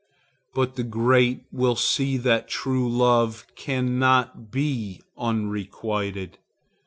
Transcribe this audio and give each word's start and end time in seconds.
But 0.55 0.77
the 0.77 0.83
great 0.83 1.43
will 1.51 1.75
see 1.75 2.17
that 2.17 2.47
true 2.47 2.89
love 2.89 3.45
cannot 3.55 4.49
be 4.49 4.99
unrequited. 5.15 6.39